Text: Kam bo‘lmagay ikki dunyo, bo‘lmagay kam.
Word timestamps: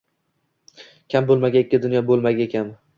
Kam 1.15 1.29
bo‘lmagay 1.29 1.67
ikki 1.67 1.85
dunyo, 1.87 2.05
bo‘lmagay 2.13 2.55
kam. 2.57 2.79